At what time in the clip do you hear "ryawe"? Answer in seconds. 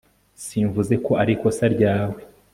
1.75-2.19